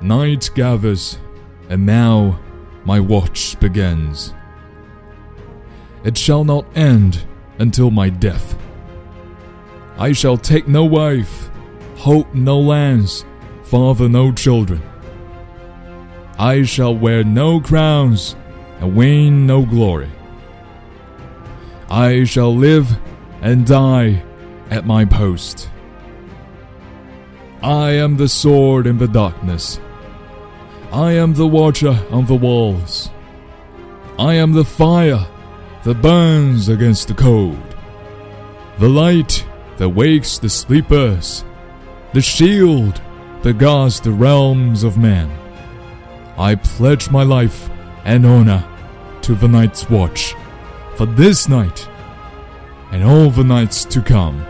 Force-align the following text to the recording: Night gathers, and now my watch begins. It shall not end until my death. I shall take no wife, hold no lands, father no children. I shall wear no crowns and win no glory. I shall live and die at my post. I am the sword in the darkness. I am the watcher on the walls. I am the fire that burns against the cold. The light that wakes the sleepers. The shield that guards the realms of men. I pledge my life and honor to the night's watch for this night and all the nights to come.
Night 0.00 0.50
gathers, 0.54 1.18
and 1.68 1.84
now 1.84 2.38
my 2.84 3.00
watch 3.00 3.58
begins. 3.58 4.32
It 6.04 6.16
shall 6.16 6.44
not 6.44 6.64
end 6.76 7.26
until 7.58 7.90
my 7.90 8.08
death. 8.08 8.56
I 9.98 10.12
shall 10.12 10.36
take 10.36 10.68
no 10.68 10.84
wife, 10.84 11.50
hold 11.96 12.32
no 12.32 12.60
lands, 12.60 13.24
father 13.64 14.08
no 14.08 14.32
children. 14.32 14.80
I 16.38 16.62
shall 16.62 16.94
wear 16.94 17.24
no 17.24 17.60
crowns 17.60 18.36
and 18.78 18.94
win 18.94 19.46
no 19.46 19.66
glory. 19.66 20.08
I 21.90 22.22
shall 22.22 22.54
live 22.54 22.88
and 23.42 23.66
die 23.66 24.22
at 24.70 24.86
my 24.86 25.04
post. 25.04 25.68
I 27.60 27.90
am 27.90 28.16
the 28.16 28.28
sword 28.28 28.86
in 28.86 28.98
the 28.98 29.08
darkness. 29.08 29.80
I 30.92 31.12
am 31.12 31.34
the 31.34 31.46
watcher 31.46 32.02
on 32.10 32.24
the 32.24 32.34
walls. 32.34 33.10
I 34.18 34.34
am 34.34 34.52
the 34.52 34.64
fire 34.64 35.26
that 35.84 36.00
burns 36.00 36.70
against 36.70 37.08
the 37.08 37.14
cold. 37.14 37.76
The 38.78 38.88
light 38.88 39.46
that 39.76 39.90
wakes 39.90 40.38
the 40.38 40.48
sleepers. 40.48 41.44
The 42.14 42.22
shield 42.22 43.02
that 43.42 43.58
guards 43.58 44.00
the 44.00 44.12
realms 44.12 44.82
of 44.82 44.96
men. 44.96 45.30
I 46.38 46.54
pledge 46.54 47.10
my 47.10 47.22
life 47.22 47.68
and 48.04 48.24
honor 48.24 48.66
to 49.22 49.34
the 49.34 49.48
night's 49.48 49.90
watch 49.90 50.34
for 50.96 51.04
this 51.04 51.48
night 51.48 51.86
and 52.92 53.04
all 53.04 53.28
the 53.28 53.44
nights 53.44 53.84
to 53.84 54.00
come. 54.00 54.42